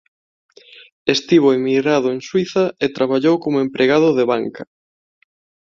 [1.05, 4.63] Estivo emigrado en Suíza e traballou como empregado de banca.